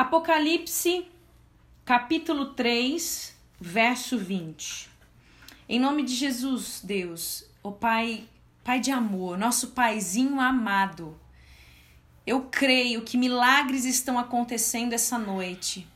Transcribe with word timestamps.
Apocalipse, 0.00 1.06
capítulo 1.84 2.54
3, 2.54 3.36
verso 3.60 4.16
20. 4.16 4.88
Em 5.68 5.78
nome 5.78 6.02
de 6.02 6.14
Jesus, 6.14 6.80
Deus, 6.82 7.44
o 7.62 7.70
Pai, 7.70 8.24
Pai 8.64 8.80
de 8.80 8.90
amor, 8.90 9.36
nosso 9.36 9.72
Paizinho 9.72 10.40
amado, 10.40 11.20
eu 12.26 12.48
creio 12.50 13.02
que 13.02 13.18
milagres 13.18 13.84
estão 13.84 14.18
acontecendo 14.18 14.94
essa 14.94 15.18
noite. 15.18 15.86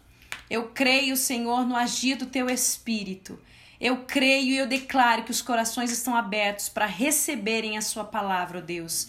Eu 0.51 0.69
creio, 0.69 1.17
Senhor, 1.17 1.65
no 1.65 1.75
agir 1.75 2.17
do 2.17 2.27
teu 2.27 2.51
Espírito. 2.51 3.39
Eu 3.81 4.05
creio 4.05 4.51
e 4.51 4.59
eu 4.59 4.67
declaro 4.67 5.23
que 5.23 5.31
os 5.31 5.41
corações 5.41 5.91
estão 5.91 6.15
abertos 6.15 6.69
para 6.69 6.85
receberem 6.85 7.79
a 7.79 7.81
sua 7.81 8.05
palavra, 8.05 8.61
Deus. 8.61 9.09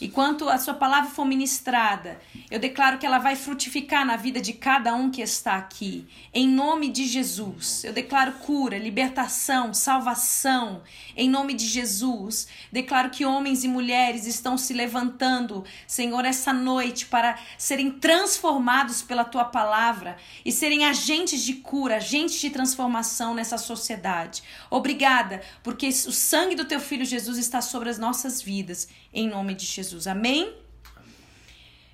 E 0.00 0.08
quanto 0.08 0.48
a 0.48 0.58
sua 0.58 0.74
palavra 0.74 1.10
for 1.10 1.24
ministrada, 1.24 2.20
eu 2.50 2.58
declaro 2.58 2.98
que 2.98 3.06
ela 3.06 3.18
vai 3.18 3.36
frutificar 3.36 4.04
na 4.04 4.16
vida 4.16 4.40
de 4.40 4.52
cada 4.52 4.94
um 4.94 5.10
que 5.10 5.22
está 5.22 5.56
aqui. 5.56 6.06
Em 6.32 6.48
nome 6.48 6.88
de 6.88 7.06
Jesus, 7.06 7.84
eu 7.84 7.92
declaro 7.92 8.32
cura, 8.32 8.78
libertação, 8.78 9.72
salvação. 9.72 10.82
Em 11.16 11.28
nome 11.28 11.54
de 11.54 11.66
Jesus, 11.66 12.46
declaro 12.72 13.10
que 13.10 13.24
homens 13.24 13.64
e 13.64 13.68
mulheres 13.68 14.26
estão 14.26 14.58
se 14.58 14.72
levantando, 14.72 15.64
Senhor, 15.86 16.24
essa 16.24 16.52
noite 16.52 17.06
para 17.06 17.38
serem 17.56 17.90
transformados 17.90 19.02
pela 19.02 19.24
tua 19.24 19.44
palavra 19.44 20.16
e 20.44 20.52
serem 20.52 20.84
agentes 20.84 21.42
de 21.42 21.54
cura, 21.54 21.96
agentes 21.96 22.40
de 22.40 22.50
transformação 22.50 23.34
nessa 23.34 23.58
sociedade. 23.58 24.42
Obrigada, 24.70 25.42
porque 25.62 25.88
o 25.88 26.12
sangue 26.12 26.54
do 26.54 26.64
teu 26.64 26.80
filho 26.80 27.04
Jesus 27.04 27.38
está 27.38 27.60
sobre 27.60 27.88
as 27.88 27.98
nossas 27.98 28.42
vidas. 28.42 28.88
Em 29.14 29.28
nome 29.28 29.54
de 29.54 29.64
Jesus. 29.64 30.08
Amém? 30.08 30.52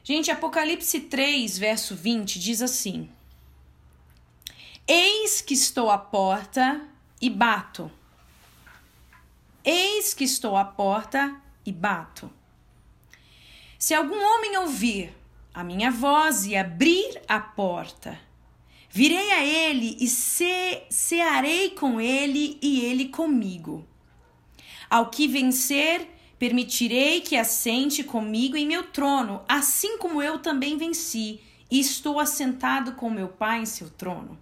Gente, 0.03 0.31
Apocalipse 0.31 1.01
3, 1.03 1.59
verso 1.59 1.95
20 1.95 2.41
diz 2.41 2.63
assim: 2.63 3.11
Eis 4.89 5.43
que 5.43 5.53
estou 5.53 5.91
à 5.91 5.99
porta 5.99 6.81
e 7.21 7.29
bato. 7.29 7.93
Eis 9.63 10.15
que 10.15 10.25
estou 10.25 10.57
à 10.57 10.65
porta 10.65 11.39
e 11.67 11.71
bato. 11.71 12.33
Se 13.79 13.93
algum 13.93 14.19
homem 14.19 14.57
ouvir 14.57 15.15
a 15.53 15.63
minha 15.63 15.91
voz 15.91 16.47
e 16.47 16.57
abrir 16.57 17.21
a 17.29 17.39
porta, 17.39 18.19
virei 18.89 19.31
a 19.33 19.45
ele 19.45 19.95
e 20.01 20.09
ce 20.09 20.85
cearei 20.89 21.71
com 21.71 22.01
ele 22.01 22.59
e 22.63 22.81
ele 22.81 23.11
comigo. 23.11 23.87
Ao 24.89 25.11
que 25.11 25.29
vencer, 25.29 26.09
Permitirei 26.41 27.21
que 27.21 27.37
assente 27.37 28.03
comigo 28.03 28.57
em 28.57 28.67
meu 28.67 28.85
trono, 28.85 29.45
assim 29.47 29.99
como 29.99 30.23
eu 30.23 30.39
também 30.39 30.79
venci 30.79 31.39
e 31.71 31.79
estou 31.79 32.19
assentado 32.19 32.93
com 32.93 33.11
meu 33.11 33.29
Pai 33.29 33.61
em 33.61 33.67
seu 33.67 33.91
trono. 33.91 34.39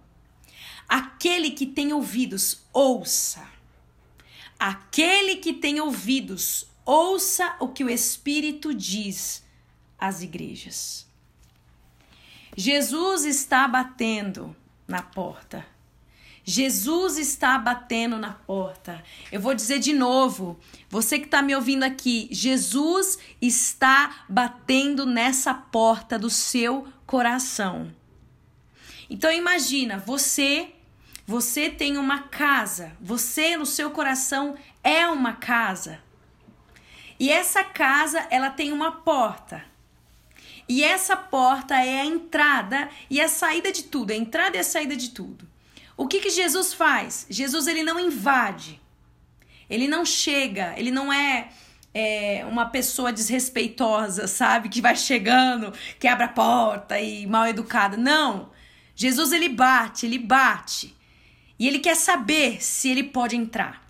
Aquele 0.87 1.51
que 1.51 1.65
tem 1.65 1.91
ouvidos, 1.91 2.61
ouça. 2.71 3.45
Aquele 4.57 5.35
que 5.35 5.51
tem 5.51 5.81
ouvidos, 5.81 6.65
ouça 6.85 7.57
o 7.59 7.67
que 7.67 7.83
o 7.83 7.89
Espírito 7.89 8.73
diz 8.73 9.43
às 9.97 10.21
igrejas. 10.21 11.05
Jesus 12.55 13.25
está 13.25 13.67
batendo 13.67 14.55
na 14.87 15.01
porta. 15.01 15.67
Jesus 16.49 17.19
está 17.19 17.59
batendo 17.59 18.17
na 18.17 18.33
porta. 18.33 19.03
Eu 19.31 19.39
vou 19.39 19.53
dizer 19.53 19.77
de 19.77 19.93
novo, 19.93 20.59
você 20.89 21.19
que 21.19 21.25
está 21.25 21.43
me 21.43 21.53
ouvindo 21.53 21.83
aqui, 21.83 22.27
Jesus 22.31 23.19
está 23.39 24.25
batendo 24.27 25.05
nessa 25.05 25.53
porta 25.53 26.17
do 26.17 26.27
seu 26.27 26.87
coração. 27.05 27.93
Então 29.07 29.31
imagina, 29.31 29.99
você, 29.99 30.71
você 31.23 31.69
tem 31.69 31.99
uma 31.99 32.23
casa, 32.23 32.97
você 32.99 33.55
no 33.55 33.65
seu 33.67 33.91
coração 33.91 34.57
é 34.83 35.07
uma 35.07 35.33
casa. 35.33 35.99
E 37.19 37.29
essa 37.29 37.63
casa, 37.63 38.25
ela 38.31 38.49
tem 38.49 38.71
uma 38.71 38.91
porta. 38.91 39.63
E 40.67 40.83
essa 40.83 41.15
porta 41.15 41.75
é 41.75 42.01
a 42.01 42.05
entrada 42.05 42.89
e 43.07 43.21
a 43.21 43.27
saída 43.27 43.71
de 43.71 43.83
tudo, 43.83 44.09
a 44.09 44.15
entrada 44.15 44.57
e 44.57 44.59
a 44.59 44.63
saída 44.63 44.95
de 44.95 45.11
tudo. 45.11 45.48
O 45.99 46.07
que, 46.07 46.21
que 46.21 46.29
Jesus 46.29 46.73
faz? 46.73 47.27
Jesus 47.29 47.67
ele 47.67 47.83
não 47.83 47.99
invade, 47.99 48.79
ele 49.69 49.85
não 49.85 50.05
chega, 50.05 50.73
ele 50.77 50.91
não 50.91 51.11
é, 51.11 51.49
é 51.93 52.45
uma 52.49 52.67
pessoa 52.67 53.11
desrespeitosa, 53.11 54.25
sabe? 54.25 54.69
Que 54.69 54.79
vai 54.79 54.95
chegando, 54.95 55.73
que 55.99 56.07
abre 56.07 56.23
a 56.23 56.29
porta 56.29 56.97
e 57.01 57.27
mal 57.27 57.45
educada. 57.47 57.97
Não. 57.97 58.49
Jesus 58.95 59.33
ele 59.33 59.49
bate, 59.49 60.05
ele 60.05 60.17
bate. 60.17 60.95
E 61.59 61.67
ele 61.67 61.79
quer 61.79 61.95
saber 61.95 62.63
se 62.63 62.87
ele 62.87 63.03
pode 63.03 63.35
entrar. 63.35 63.85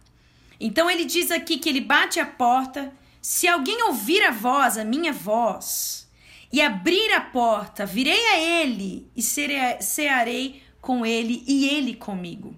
Então 0.59 0.89
ele 0.89 1.05
diz 1.05 1.29
aqui 1.29 1.59
que 1.59 1.69
ele 1.69 1.79
bate 1.79 2.19
a 2.19 2.25
porta. 2.25 2.91
Se 3.21 3.47
alguém 3.47 3.83
ouvir 3.83 4.23
a 4.23 4.31
voz, 4.31 4.79
a 4.79 4.83
minha 4.83 5.13
voz, 5.13 6.09
e 6.51 6.59
abrir 6.59 7.13
a 7.13 7.21
porta, 7.21 7.85
virei 7.85 8.25
a 8.29 8.39
ele 8.39 9.07
e 9.15 9.21
cearei 9.21 10.63
com 10.81 11.05
ele 11.05 11.43
e 11.47 11.67
ele 11.67 11.95
comigo. 11.95 12.55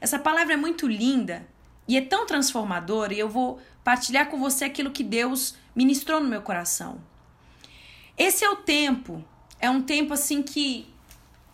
Essa 0.00 0.18
palavra 0.18 0.54
é 0.54 0.56
muito 0.56 0.86
linda 0.86 1.46
e 1.86 1.96
é 1.96 2.00
tão 2.00 2.26
transformadora 2.26 3.14
e 3.14 3.18
eu 3.18 3.28
vou 3.28 3.60
partilhar 3.82 4.28
com 4.28 4.38
você 4.38 4.64
aquilo 4.64 4.90
que 4.90 5.02
Deus 5.02 5.56
ministrou 5.74 6.20
no 6.20 6.28
meu 6.28 6.42
coração. 6.42 7.00
Esse 8.16 8.44
é 8.44 8.50
o 8.50 8.56
tempo, 8.56 9.24
é 9.58 9.70
um 9.70 9.82
tempo 9.82 10.12
assim 10.14 10.42
que 10.42 10.92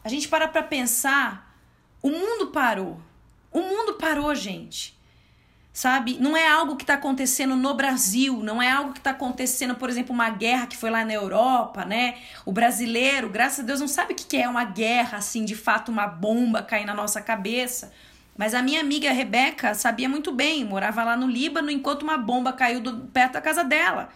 a 0.03 0.09
gente 0.09 0.29
para 0.29 0.49
para 0.49 0.63
pensar, 0.63 1.57
o 2.03 2.11
mundo 2.11 2.49
parou. 2.49 3.01
O 3.51 3.61
mundo 3.61 3.95
parou, 3.95 4.35
gente 4.35 4.98
sabe? 5.79 6.19
Não 6.19 6.37
é 6.37 6.49
algo 6.49 6.75
que 6.75 6.83
está 6.83 6.95
acontecendo 6.95 7.55
no 7.55 7.73
Brasil, 7.73 8.43
não 8.43 8.61
é 8.61 8.69
algo 8.69 8.93
que 8.93 8.99
está 8.99 9.13
acontecendo, 9.13 9.77
por 9.77 9.89
exemplo, 9.89 10.13
uma 10.13 10.29
guerra 10.29 10.67
que 10.67 10.77
foi 10.77 10.91
lá 10.91 11.05
na 11.05 11.13
Europa, 11.13 11.85
né? 11.85 12.17
O 12.45 12.51
brasileiro, 12.51 13.29
graças 13.29 13.61
a 13.61 13.63
Deus, 13.63 13.79
não 13.79 13.87
sabe 13.87 14.13
o 14.13 14.17
que 14.17 14.37
é 14.37 14.49
uma 14.49 14.65
guerra, 14.65 15.19
assim, 15.19 15.45
de 15.45 15.55
fato, 15.55 15.93
uma 15.93 16.09
bomba 16.09 16.65
cair 16.65 16.85
na 16.85 16.93
nossa 16.93 17.21
cabeça. 17.21 17.93
Mas 18.37 18.55
a 18.55 18.61
minha 18.61 18.81
amiga 18.81 19.13
Rebeca 19.13 19.73
sabia 19.73 20.09
muito 20.09 20.33
bem, 20.33 20.65
morava 20.65 21.05
lá 21.05 21.17
no 21.17 21.29
Líbano 21.29 21.71
enquanto 21.71 22.03
uma 22.03 22.19
bomba 22.19 22.53
caiu 22.53 22.81
do, 22.81 22.97
perto 23.13 23.35
da 23.35 23.41
casa 23.41 23.63
dela. 23.63 24.09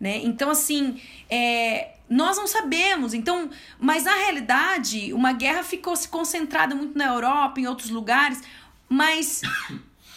Né? 0.00 0.22
Então, 0.24 0.48
assim, 0.48 0.98
é, 1.28 1.96
nós 2.08 2.38
não 2.38 2.46
sabemos. 2.46 3.12
Então, 3.12 3.50
mas 3.78 4.04
na 4.04 4.14
realidade, 4.14 5.12
uma 5.12 5.34
guerra 5.34 5.62
ficou 5.62 5.94
se 5.96 6.08
concentrada 6.08 6.74
muito 6.74 6.96
na 6.96 7.08
Europa, 7.08 7.60
em 7.60 7.66
outros 7.66 7.90
lugares, 7.90 8.42
mas 8.88 9.42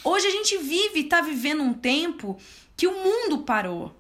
Hoje 0.10 0.26
a 0.26 0.32
gente 0.32 0.58
vive, 0.60 1.02
está 1.02 1.20
vivendo 1.20 1.62
um 1.62 1.74
tempo 1.74 2.38
que 2.78 2.88
o 2.88 3.04
mundo 3.04 3.40
parou, 3.40 3.94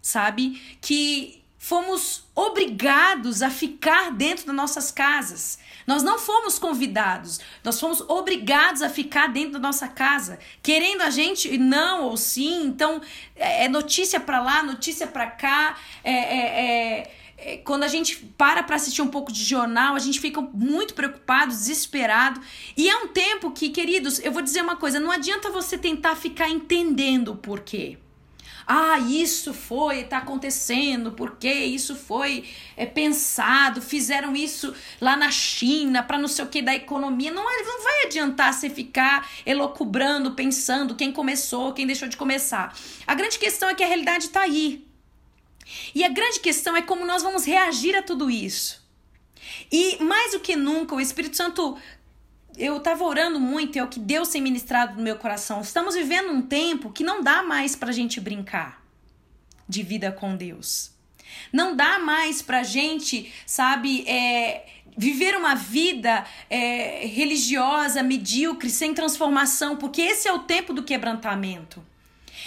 sabe? 0.00 0.58
Que 0.80 1.44
fomos 1.58 2.24
obrigados 2.34 3.42
a 3.42 3.50
ficar 3.50 4.10
dentro 4.10 4.46
das 4.46 4.56
nossas 4.56 4.90
casas. 4.90 5.58
Nós 5.86 6.02
não 6.02 6.18
fomos 6.18 6.58
convidados, 6.58 7.40
nós 7.62 7.78
fomos 7.78 8.00
obrigados 8.08 8.80
a 8.80 8.88
ficar 8.88 9.26
dentro 9.26 9.52
da 9.52 9.58
nossa 9.58 9.86
casa, 9.86 10.38
querendo 10.62 11.02
a 11.02 11.10
gente 11.10 11.58
não 11.58 12.04
ou 12.04 12.16
sim. 12.16 12.64
Então 12.64 13.02
é, 13.36 13.66
é 13.66 13.68
notícia 13.68 14.18
para 14.18 14.40
lá, 14.40 14.62
notícia 14.62 15.06
para 15.06 15.26
cá, 15.26 15.76
é, 16.02 16.12
é 16.12 16.40
é, 17.00 17.14
quando 17.64 17.84
a 17.84 17.88
gente 17.88 18.16
para 18.36 18.62
para 18.62 18.76
assistir 18.76 19.02
um 19.02 19.08
pouco 19.08 19.32
de 19.32 19.42
jornal, 19.42 19.94
a 19.94 19.98
gente 19.98 20.20
fica 20.20 20.40
muito 20.40 20.94
preocupado, 20.94 21.52
desesperado. 21.52 22.40
E 22.76 22.88
é 22.88 22.96
um 22.96 23.08
tempo 23.08 23.50
que, 23.50 23.70
queridos, 23.70 24.18
eu 24.20 24.32
vou 24.32 24.42
dizer 24.42 24.62
uma 24.62 24.76
coisa: 24.76 25.00
não 25.00 25.10
adianta 25.10 25.50
você 25.50 25.78
tentar 25.78 26.16
ficar 26.16 26.48
entendendo 26.48 27.32
o 27.32 27.36
porquê. 27.36 27.98
Ah, 28.72 29.00
isso 29.00 29.52
foi, 29.52 30.02
está 30.02 30.18
acontecendo, 30.18 31.10
porque 31.10 31.52
isso 31.52 31.96
foi 31.96 32.44
é, 32.76 32.86
pensado, 32.86 33.82
fizeram 33.82 34.36
isso 34.36 34.72
lá 35.00 35.16
na 35.16 35.28
China 35.28 36.04
para 36.04 36.16
não 36.16 36.28
sei 36.28 36.44
o 36.44 36.48
que 36.48 36.62
da 36.62 36.72
economia. 36.72 37.32
Não, 37.32 37.42
não 37.42 37.82
vai 37.82 38.04
adiantar 38.04 38.52
você 38.54 38.70
ficar 38.70 39.28
elocubrando, 39.44 40.32
pensando 40.32 40.94
quem 40.94 41.10
começou, 41.10 41.72
quem 41.72 41.84
deixou 41.84 42.08
de 42.08 42.16
começar. 42.16 42.72
A 43.06 43.14
grande 43.14 43.40
questão 43.40 43.68
é 43.68 43.74
que 43.74 43.82
a 43.82 43.88
realidade 43.88 44.26
está 44.26 44.42
aí. 44.42 44.89
E 45.94 46.04
a 46.04 46.08
grande 46.08 46.40
questão 46.40 46.76
é 46.76 46.82
como 46.82 47.04
nós 47.04 47.22
vamos 47.22 47.44
reagir 47.44 47.96
a 47.96 48.02
tudo 48.02 48.30
isso. 48.30 48.80
E 49.70 50.02
mais 50.02 50.32
do 50.32 50.40
que 50.40 50.56
nunca, 50.56 50.94
o 50.94 51.00
Espírito 51.00 51.36
Santo, 51.36 51.76
eu 52.56 52.76
estava 52.76 53.04
orando 53.04 53.40
muito, 53.40 53.78
é 53.78 53.82
o 53.82 53.88
que 53.88 54.00
Deus 54.00 54.28
tem 54.28 54.42
ministrado 54.42 54.96
no 54.96 55.02
meu 55.02 55.16
coração. 55.16 55.60
Estamos 55.60 55.94
vivendo 55.94 56.30
um 56.30 56.42
tempo 56.42 56.90
que 56.90 57.04
não 57.04 57.22
dá 57.22 57.42
mais 57.42 57.74
para 57.74 57.90
a 57.90 57.92
gente 57.92 58.20
brincar 58.20 58.82
de 59.68 59.82
vida 59.82 60.10
com 60.10 60.36
Deus. 60.36 60.92
Não 61.52 61.76
dá 61.76 61.98
mais 61.98 62.42
para 62.42 62.60
a 62.60 62.64
gente, 62.64 63.32
sabe, 63.46 64.04
é, 64.08 64.66
viver 64.96 65.36
uma 65.36 65.54
vida 65.54 66.26
é, 66.48 67.06
religiosa, 67.06 68.02
medíocre, 68.02 68.68
sem 68.68 68.92
transformação, 68.92 69.76
porque 69.76 70.02
esse 70.02 70.28
é 70.28 70.32
o 70.32 70.40
tempo 70.40 70.72
do 70.72 70.82
quebrantamento. 70.82 71.84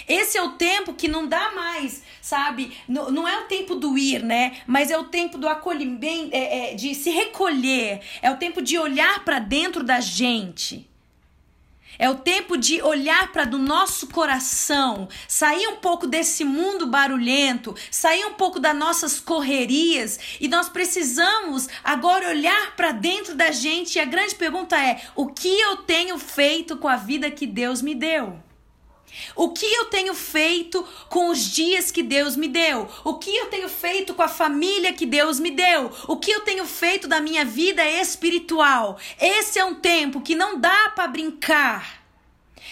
Esse 0.07 0.37
é 0.37 0.41
o 0.41 0.53
tempo 0.53 0.93
que 0.93 1.07
não 1.07 1.27
dá 1.27 1.51
mais, 1.51 2.03
sabe? 2.21 2.75
Não, 2.87 3.11
não 3.11 3.27
é 3.27 3.39
o 3.39 3.45
tempo 3.45 3.75
do 3.75 3.97
ir, 3.97 4.23
né? 4.23 4.57
Mas 4.67 4.91
é 4.91 4.97
o 4.97 5.05
tempo 5.05 5.37
do 5.37 5.47
acolhimento, 5.47 6.29
é, 6.33 6.71
é, 6.71 6.75
de 6.75 6.93
se 6.95 7.09
recolher. 7.09 8.01
É 8.21 8.31
o 8.31 8.37
tempo 8.37 8.61
de 8.61 8.77
olhar 8.77 9.23
para 9.23 9.39
dentro 9.39 9.83
da 9.83 9.99
gente. 9.99 10.89
É 11.99 12.09
o 12.09 12.15
tempo 12.15 12.57
de 12.57 12.81
olhar 12.81 13.31
para 13.31 13.45
do 13.45 13.59
nosso 13.59 14.07
coração, 14.07 15.07
sair 15.27 15.67
um 15.67 15.75
pouco 15.75 16.07
desse 16.07 16.43
mundo 16.43 16.87
barulhento, 16.87 17.75
sair 17.91 18.25
um 18.25 18.33
pouco 18.33 18.59
das 18.59 18.75
nossas 18.75 19.19
correrias 19.19 20.37
e 20.39 20.47
nós 20.47 20.69
precisamos 20.69 21.69
agora 21.83 22.29
olhar 22.29 22.75
para 22.75 22.91
dentro 22.91 23.35
da 23.35 23.51
gente. 23.51 23.97
E 23.97 24.01
a 24.01 24.05
grande 24.05 24.33
pergunta 24.35 24.75
é: 24.77 25.01
o 25.15 25.27
que 25.27 25.59
eu 25.59 25.77
tenho 25.77 26.17
feito 26.17 26.77
com 26.77 26.87
a 26.87 26.95
vida 26.95 27.29
que 27.29 27.45
Deus 27.45 27.81
me 27.81 27.93
deu? 27.93 28.41
O 29.35 29.49
que 29.49 29.65
eu 29.65 29.85
tenho 29.85 30.13
feito 30.13 30.85
com 31.09 31.29
os 31.29 31.39
dias 31.39 31.91
que 31.91 32.03
Deus 32.03 32.35
me 32.35 32.47
deu? 32.47 32.89
O 33.03 33.15
que 33.15 33.35
eu 33.35 33.47
tenho 33.47 33.69
feito 33.69 34.13
com 34.13 34.21
a 34.21 34.27
família 34.27 34.93
que 34.93 35.05
Deus 35.05 35.39
me 35.39 35.51
deu? 35.51 35.91
O 36.07 36.17
que 36.17 36.31
eu 36.31 36.41
tenho 36.41 36.65
feito 36.65 37.07
da 37.07 37.21
minha 37.21 37.45
vida 37.45 37.85
espiritual? 37.85 38.97
Esse 39.19 39.59
é 39.59 39.65
um 39.65 39.75
tempo 39.75 40.21
que 40.21 40.35
não 40.35 40.59
dá 40.59 40.91
para 40.95 41.07
brincar. 41.07 42.03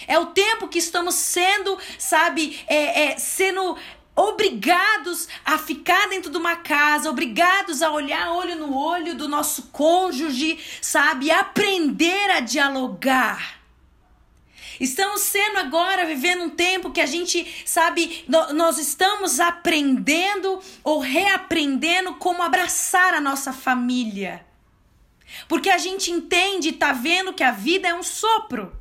É 0.06 0.18
o 0.18 0.26
tempo 0.26 0.68
que 0.68 0.78
estamos 0.78 1.14
sendo, 1.14 1.78
sabe, 1.98 2.60
é, 2.66 3.04
é, 3.04 3.18
sendo 3.18 3.76
obrigados 4.14 5.28
a 5.44 5.56
ficar 5.58 6.08
dentro 6.08 6.30
de 6.30 6.36
uma 6.36 6.56
casa, 6.56 7.08
obrigados 7.08 7.82
a 7.82 7.90
olhar 7.90 8.32
olho 8.32 8.56
no 8.56 8.76
olho 8.76 9.14
do 9.14 9.28
nosso 9.28 9.68
cônjuge, 9.72 10.58
sabe, 10.80 11.30
aprender 11.30 12.30
a 12.30 12.40
dialogar. 12.40 13.61
Estamos 14.82 15.20
sendo 15.20 15.58
agora 15.58 16.04
vivendo 16.04 16.42
um 16.42 16.50
tempo 16.50 16.90
que 16.90 17.00
a 17.00 17.06
gente, 17.06 17.46
sabe, 17.64 18.24
nós 18.52 18.78
estamos 18.78 19.38
aprendendo 19.38 20.60
ou 20.82 20.98
reaprendendo 20.98 22.16
como 22.16 22.42
abraçar 22.42 23.14
a 23.14 23.20
nossa 23.20 23.52
família. 23.52 24.44
Porque 25.46 25.70
a 25.70 25.78
gente 25.78 26.10
entende 26.10 26.72
tá 26.72 26.92
vendo 26.92 27.32
que 27.32 27.44
a 27.44 27.52
vida 27.52 27.86
é 27.86 27.94
um 27.94 28.02
sopro. 28.02 28.76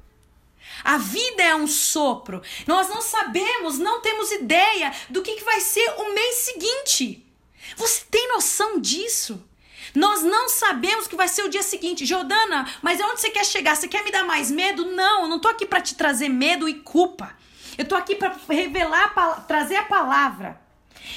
A 0.84 0.98
vida 0.98 1.44
é 1.44 1.54
um 1.54 1.68
sopro. 1.68 2.42
Nós 2.66 2.90
não 2.90 3.04
sabemos, 3.04 3.78
não 3.78 4.02
temos 4.02 4.32
ideia 4.32 4.92
do 5.08 5.22
que, 5.22 5.36
que 5.36 5.44
vai 5.44 5.62
ser 5.62 5.88
o 6.00 6.16
mês 6.16 6.36
seguinte. 6.38 7.24
Você 7.78 8.06
tem 8.10 8.28
noção 8.30 8.80
disso? 8.80 9.48
Nós 9.94 10.24
não 10.24 10.48
sabemos 10.50 11.08
que 11.08 11.16
vai 11.16 11.28
ser 11.28 11.44
o 11.44 11.50
dia 11.50 11.64
seguinte. 11.64 12.06
Jordana, 12.06 12.68
mas 12.82 13.00
aonde 13.02 13.22
você 13.22 13.30
quer 13.30 13.46
chegar? 13.46 13.76
Você 13.76 13.88
quer 13.88 14.04
me 14.04 14.12
dar 14.12 14.24
mais 14.24 14.50
medo? 14.50 14.86
Não, 14.86 15.24
eu 15.24 15.28
não 15.28 15.40
tô 15.40 15.48
aqui 15.48 15.66
para 15.66 15.82
te 15.82 15.96
trazer 15.96 16.30
medo 16.30 16.68
e 16.68 16.76
culpa. 16.76 17.36
Eu 17.78 17.86
tô 17.86 17.96
aqui 17.96 18.16
para 18.16 18.36
revelar, 18.50 19.14
trazer 19.48 19.76
a 19.76 19.84
palavra. 19.84 20.60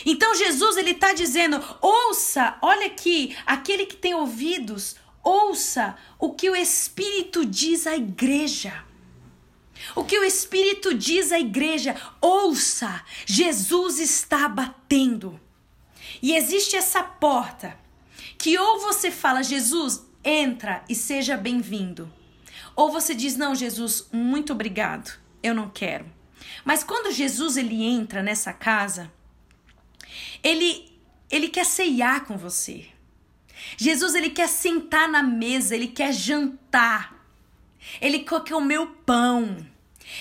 Então 0.04 0.34
Jesus 0.34 0.76
ele 0.76 0.92
está 0.92 1.12
dizendo: 1.12 1.62
ouça, 1.80 2.56
olha 2.62 2.86
aqui, 2.86 3.36
aquele 3.46 3.86
que 3.86 3.96
tem 3.96 4.14
ouvidos, 4.14 4.96
ouça 5.22 5.96
o 6.18 6.32
que 6.32 6.48
o 6.48 6.56
Espírito 6.56 7.44
diz 7.44 7.86
à 7.86 7.96
igreja. 7.96 8.84
O 9.94 10.04
que 10.04 10.18
o 10.18 10.24
Espírito 10.24 10.94
diz 10.94 11.30
à 11.30 11.38
igreja, 11.38 11.94
ouça, 12.20 13.04
Jesus 13.26 13.98
está 13.98 14.48
batendo. 14.48 15.38
E 16.22 16.34
existe 16.34 16.76
essa 16.76 17.02
porta 17.02 17.83
que 18.44 18.58
ou 18.58 18.78
você 18.78 19.10
fala, 19.10 19.42
Jesus, 19.42 20.04
entra 20.22 20.84
e 20.86 20.94
seja 20.94 21.34
bem-vindo. 21.34 22.12
Ou 22.76 22.92
você 22.92 23.14
diz, 23.14 23.36
não, 23.36 23.54
Jesus, 23.54 24.06
muito 24.12 24.52
obrigado, 24.52 25.18
eu 25.42 25.54
não 25.54 25.70
quero. 25.70 26.04
Mas 26.62 26.84
quando 26.84 27.10
Jesus 27.10 27.56
ele 27.56 27.82
entra 27.82 28.22
nessa 28.22 28.52
casa, 28.52 29.10
ele 30.42 30.92
ele 31.30 31.48
quer 31.48 31.64
ceiar 31.64 32.26
com 32.26 32.36
você. 32.36 32.84
Jesus 33.78 34.14
ele 34.14 34.28
quer 34.28 34.50
sentar 34.50 35.08
na 35.08 35.22
mesa, 35.22 35.74
ele 35.74 35.88
quer 35.88 36.12
jantar. 36.12 37.26
Ele 37.98 38.18
quer 38.18 38.54
o 38.54 38.86
pão. 39.06 39.66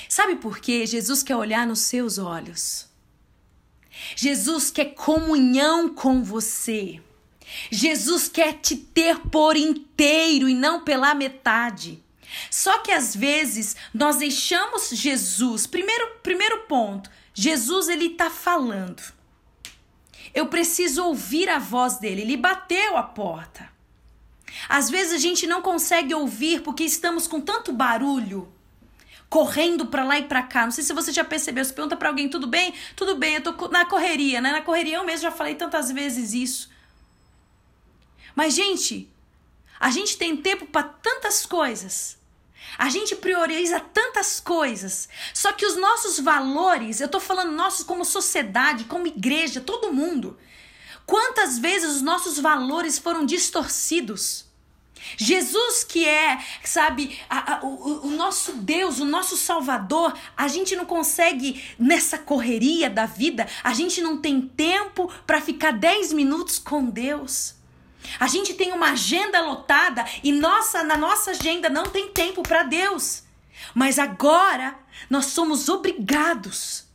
Sabe 0.08 0.38
por 0.38 0.60
quê? 0.60 0.86
Jesus 0.86 1.24
quer 1.24 1.36
olhar 1.36 1.68
nos 1.68 1.80
seus 1.80 2.18
olhos. 2.18 2.88
Jesus 4.16 4.72
quer 4.72 4.94
comunhão 4.96 5.94
com 5.94 6.24
você. 6.24 7.02
Jesus 7.72 8.28
quer 8.28 8.54
te 8.54 8.76
ter 8.76 9.20
por 9.30 9.56
inteiro 9.56 10.50
e 10.50 10.54
não 10.54 10.84
pela 10.84 11.14
metade. 11.14 12.04
Só 12.50 12.80
que 12.80 12.92
às 12.92 13.16
vezes 13.16 13.76
nós 13.94 14.18
deixamos 14.18 14.90
Jesus. 14.90 15.68
Primeiro, 15.68 16.08
primeiro 16.22 16.60
ponto, 16.62 17.10
Jesus 17.34 17.88
ele 17.88 18.08
está 18.08 18.30
falando. 18.30 19.02
Eu 20.34 20.48
preciso 20.48 21.04
ouvir 21.06 21.48
a 21.50 21.60
voz 21.60 21.98
dele. 21.98 22.22
Ele 22.22 22.38
bateu 22.38 22.98
a 22.98 23.04
porta. 23.04 23.72
Às 24.68 24.90
vezes 24.90 25.14
a 25.14 25.18
gente 25.18 25.46
não 25.48 25.62
consegue 25.62 26.14
ouvir 26.14 26.62
porque 26.62 26.84
estamos 26.84 27.28
com 27.28 27.42
tanto 27.42 27.72
barulho, 27.72 28.52
correndo 29.30 29.88
para 29.88 30.04
lá 30.04 30.18
e 30.18 30.24
para 30.24 30.44
cá. 30.44 30.64
Não 30.64 30.72
sei 30.72 30.84
se 30.84 30.94
você 30.94 31.12
já 31.12 31.24
percebeu. 31.24 31.64
Se 31.64 31.74
pergunta 31.74 31.98
para 31.98 32.10
alguém, 32.10 32.30
tudo 32.30 32.48
bem? 32.48 32.74
Tudo 32.96 33.16
bem, 33.16 33.36
eu 33.36 33.42
tô 33.42 33.68
na 33.70 33.86
correria, 33.86 34.42
né? 34.42 34.52
Na 34.52 34.62
correria 34.62 34.98
eu 34.98 35.06
mesmo 35.06 35.24
já 35.24 35.32
falei 35.32 35.56
tantas 35.56 35.92
vezes 35.92 36.34
isso. 36.34 36.73
Mas, 38.36 38.54
gente, 38.54 39.10
a 39.80 39.90
gente 39.90 40.18
tem 40.18 40.38
tempo 40.38 40.66
para 40.66 40.84
tantas 40.84 41.46
coisas. 41.46 42.18
A 42.78 42.90
gente 42.90 43.16
prioriza 43.16 43.80
tantas 43.80 44.40
coisas. 44.40 45.08
Só 45.34 45.52
que 45.52 45.66
os 45.66 45.76
nossos 45.76 46.20
valores, 46.20 47.02
eu 47.02 47.08
tô 47.08 47.20
falando 47.20 47.52
nossos 47.52 47.86
como 47.86 48.06
sociedade, 48.06 48.86
como 48.86 49.08
igreja, 49.08 49.62
todo 49.62 49.94
mundo. 49.94 50.38
Quantas 51.06 51.60
vezes 51.60 51.98
os 51.98 52.02
nossos 52.02 52.40
valores 52.40 52.98
foram 52.98 53.26
distorcidos? 53.26 54.46
Jesus, 55.18 55.84
que 55.84 56.08
é, 56.08 56.40
sabe, 56.64 57.20
a, 57.30 57.56
a, 57.56 57.66
o, 57.66 58.08
o, 58.08 58.12
nosso 58.12 58.54
Deus, 58.54 59.00
o 59.00 59.06
nosso 59.06 59.36
Salvador, 59.36 60.18
a 60.36 60.48
gente 60.48 60.76
não 60.76 60.86
consegue, 60.86 61.62
nessa 61.78 62.18
correria 62.18 62.90
da 62.90 63.06
vida, 63.06 63.48
a 63.64 63.74
gente 63.74 64.02
não 64.02 64.18
tem 64.18 64.42
tempo 64.42 65.12
para 65.28 65.42
ficar 65.42 65.74
10 65.74 66.14
minutos 66.14 66.58
com 66.58 66.86
Deus. 66.86 67.56
A 68.20 68.28
gente 68.28 68.54
tem 68.54 68.72
uma 68.72 68.92
agenda 68.92 69.42
lotada 69.42 70.06
e 70.24 70.32
nossa, 70.32 70.84
na 70.84 70.98
nossa 70.98 71.32
agenda 71.32 71.70
não 71.70 71.86
tem 71.86 72.10
tempo 72.10 72.44
para 72.44 72.64
Deus. 72.64 73.24
Mas 73.74 73.98
agora 74.00 74.76
nós 75.10 75.26
somos 75.28 75.70
obrigados. 75.70 76.86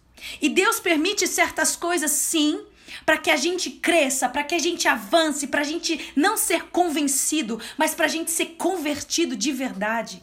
E 0.40 0.48
Deus 0.48 0.80
permite 0.80 1.26
certas 1.26 1.76
coisas, 1.76 2.10
sim, 2.10 2.60
para 3.04 3.16
que 3.16 3.30
a 3.30 3.36
gente 3.36 3.70
cresça, 3.70 4.28
para 4.28 4.44
que 4.44 4.54
a 4.54 4.58
gente 4.58 4.88
avance, 4.88 5.46
para 5.46 5.62
a 5.62 5.64
gente 5.64 6.12
não 6.14 6.36
ser 6.36 6.64
convencido, 6.64 7.60
mas 7.76 7.94
para 7.94 8.06
a 8.06 8.08
gente 8.08 8.30
ser 8.30 8.56
convertido 8.58 9.36
de 9.36 9.52
verdade. 9.52 10.22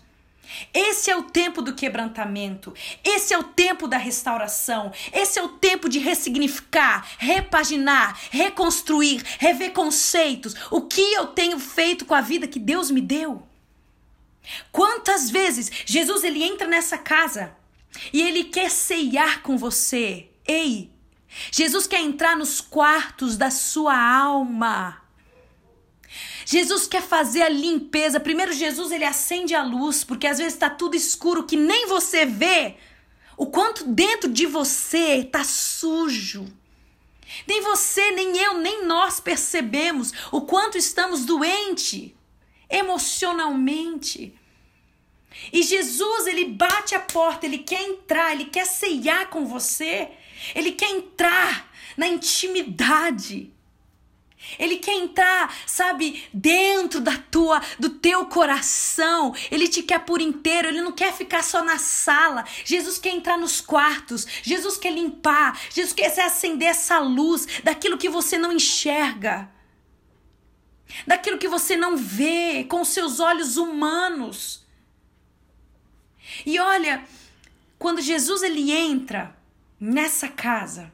Esse 0.74 1.10
é 1.10 1.16
o 1.16 1.24
tempo 1.24 1.62
do 1.62 1.74
quebrantamento, 1.74 2.74
esse 3.04 3.34
é 3.34 3.38
o 3.38 3.44
tempo 3.44 3.88
da 3.88 3.98
restauração, 3.98 4.92
esse 5.14 5.40
é 5.40 5.44
o 5.44 5.50
tempo 5.50 5.90
de 5.90 6.00
ressignificar, 6.00 7.08
repaginar, 7.18 8.20
reconstruir, 8.32 9.24
rever 9.40 9.72
conceitos. 9.72 10.56
O 10.72 10.82
que 10.82 11.02
eu 11.14 11.28
tenho 11.28 11.60
feito 11.60 12.06
com 12.06 12.14
a 12.14 12.22
vida 12.22 12.48
que 12.48 12.60
Deus 12.60 12.92
me 12.92 13.02
deu? 13.02 13.48
Quantas 14.72 15.30
vezes 15.30 15.72
Jesus 15.86 16.24
ele 16.24 16.44
entra 16.44 16.68
nessa 16.68 16.98
casa 16.98 17.56
e 18.14 18.22
ele 18.22 18.46
quer 18.46 18.70
ceiar 18.70 19.42
com 19.42 19.58
você? 19.58 20.30
Ei, 20.48 20.92
Jesus 21.52 21.88
quer 21.88 22.02
entrar 22.02 22.38
nos 22.38 22.62
quartos 22.62 23.38
da 23.38 23.50
sua 23.50 23.98
alma. 23.98 25.05
Jesus 26.46 26.88
quer 26.88 27.02
fazer 27.02 27.42
a 27.42 27.50
limpeza. 27.50 28.20
Primeiro, 28.20 28.54
Jesus 28.54 28.92
ele 28.92 29.04
acende 29.04 29.56
a 29.56 29.64
luz, 29.64 30.04
porque 30.04 30.28
às 30.28 30.38
vezes 30.38 30.54
está 30.54 30.70
tudo 30.70 30.96
escuro 30.96 31.44
que 31.44 31.58
nem 31.58 31.88
você 31.88 32.26
vê. 32.26 32.76
O 33.36 33.48
quanto 33.48 33.84
dentro 33.86 34.32
de 34.32 34.46
você 34.46 35.18
está 35.18 35.44
sujo. 35.44 36.46
Nem 37.48 37.62
você, 37.62 38.12
nem 38.12 38.38
eu, 38.38 38.60
nem 38.60 38.86
nós 38.86 39.20
percebemos 39.20 40.14
o 40.32 40.42
quanto 40.42 40.78
estamos 40.78 41.26
doentes 41.26 42.12
emocionalmente. 42.70 44.34
E 45.52 45.64
Jesus, 45.64 46.28
ele 46.28 46.46
bate 46.46 46.96
a 46.96 47.00
porta, 47.00 47.46
ele 47.46 47.58
quer 47.58 47.82
entrar, 47.82 48.34
ele 48.34 48.46
quer 48.46 48.66
ceiar 48.66 49.30
com 49.30 49.46
você. 49.46 50.10
Ele 50.54 50.72
quer 50.72 50.90
entrar 50.92 51.72
na 51.98 52.08
intimidade. 52.08 53.52
Ele 54.58 54.78
quer 54.78 54.94
entrar, 54.94 55.54
sabe, 55.66 56.24
dentro 56.34 57.00
da 57.00 57.18
tua, 57.18 57.62
do 57.80 57.90
teu 57.90 58.26
coração. 58.26 59.34
Ele 59.52 59.68
te 59.68 59.84
quer 59.84 60.00
por 60.00 60.22
inteiro, 60.22 60.68
ele 60.68 60.82
não 60.82 60.92
quer 60.92 61.14
ficar 61.14 61.44
só 61.44 61.64
na 61.64 61.78
sala. 61.78 62.46
Jesus 62.64 62.98
quer 62.98 63.10
entrar 63.10 63.38
nos 63.38 63.62
quartos. 63.62 64.26
Jesus 64.44 64.78
quer 64.78 64.92
limpar. 64.92 65.60
Jesus 65.70 65.94
quer 65.94 66.08
acender 66.20 66.70
essa 66.70 67.00
luz 67.00 67.48
daquilo 67.64 67.98
que 67.98 68.10
você 68.10 68.38
não 68.38 68.52
enxerga. 68.52 69.50
Daquilo 71.06 71.38
que 71.38 71.48
você 71.48 71.76
não 71.76 71.98
vê 71.98 72.64
com 72.64 72.86
seus 72.86 73.20
olhos 73.20 73.58
humanos. 73.58 74.66
E 76.46 76.60
olha, 76.60 77.04
quando 77.78 78.02
Jesus 78.02 78.42
ele 78.42 78.72
entra, 78.72 79.36
nessa 79.80 80.28
casa, 80.28 80.92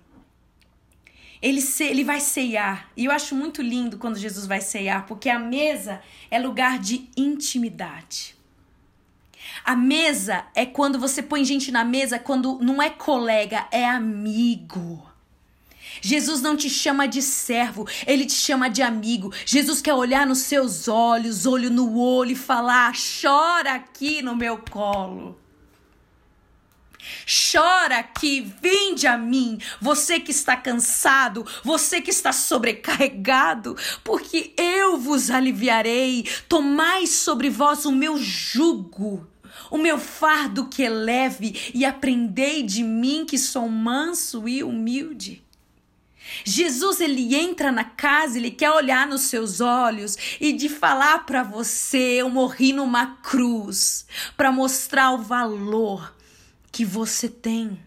ele, 1.42 1.62
ele 1.80 2.04
vai 2.04 2.20
ceiar. 2.20 2.90
E 2.96 3.06
eu 3.06 3.12
acho 3.12 3.36
muito 3.36 3.62
lindo 3.62 3.98
quando 3.98 4.18
Jesus 4.18 4.46
vai 4.46 4.62
ceiar, 4.62 5.06
porque 5.08 5.30
a 5.30 5.40
mesa 5.40 6.02
é 6.30 6.38
lugar 6.38 6.78
de 6.78 7.10
intimidade. 7.18 8.36
A 9.66 9.76
mesa 9.76 10.46
é 10.56 10.66
quando 10.66 11.00
você 11.00 11.22
põe 11.22 11.44
gente 11.44 11.72
na 11.72 11.84
mesa, 11.84 12.20
quando 12.20 12.60
não 12.60 12.82
é 12.82 12.90
colega, 12.90 13.68
é 13.72 13.86
amigo. 13.86 15.10
Jesus 16.00 16.42
não 16.42 16.56
te 16.56 16.70
chama 16.70 17.08
de 17.08 17.22
servo, 17.22 17.88
ele 18.08 18.26
te 18.26 18.34
chama 18.34 18.70
de 18.70 18.82
amigo. 18.82 19.34
Jesus 19.46 19.82
quer 19.82 19.94
olhar 19.94 20.26
nos 20.26 20.40
seus 20.40 20.88
olhos, 20.88 21.46
olho 21.46 21.70
no 21.70 21.98
olho 21.98 22.32
e 22.32 22.36
falar: 22.36 22.94
chora 23.22 23.74
aqui 23.74 24.22
no 24.22 24.36
meu 24.36 24.58
colo. 24.58 25.41
Chora 27.26 28.00
aqui, 28.00 28.42
vinde 28.62 29.08
a 29.08 29.18
mim, 29.18 29.58
você 29.80 30.20
que 30.20 30.32
está 30.32 30.56
cansado, 30.56 31.46
você 31.64 32.02
que 32.02 32.12
está 32.12 32.32
sobrecarregado, 32.32 33.76
porque 34.04 34.54
eu 34.58 34.98
vos 34.98 35.30
aliviarei. 35.30 36.28
Tomai 36.48 37.08
sobre 37.08 37.50
vós 37.50 37.86
o 37.86 37.92
meu 37.92 38.18
jugo 38.18 39.28
o 39.70 39.78
meu 39.78 39.98
fardo 39.98 40.68
que 40.68 40.84
é 40.84 40.90
leve, 40.90 41.72
e 41.74 41.86
aprendei 41.86 42.62
de 42.62 42.84
mim 42.84 43.26
que 43.26 43.38
sou 43.38 43.70
manso 43.70 44.48
e 44.48 44.64
humilde. 44.64 45.44
Jesus 46.46 47.02
ele 47.02 47.36
entra 47.36 47.72
na 47.72 47.84
casa, 47.84 48.38
ele 48.38 48.52
quer 48.52 48.72
olhar 48.72 49.08
nos 49.08 49.22
seus 49.22 49.60
olhos 49.60 50.18
e 50.40 50.54
de 50.54 50.70
falar 50.70 51.26
para 51.26 51.44
você, 51.44 52.22
eu 52.22 52.30
morri 52.30 52.74
numa 52.74 53.18
cruz 53.18 54.06
para 54.38 54.52
mostrar 54.52 55.12
o 55.12 55.18
valor 55.18 56.14
que 56.72 56.86
você 56.86 57.28
tem. 57.28 57.80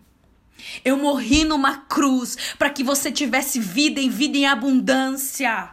Eu 0.85 0.97
morri 0.97 1.45
numa 1.45 1.79
cruz 1.79 2.37
para 2.59 2.71
que 2.71 2.83
você 2.83 3.11
tivesse 3.11 3.59
vida 3.59 4.01
em 4.01 4.09
vida 4.09 4.37
em 4.37 4.47
abundância. 4.47 5.71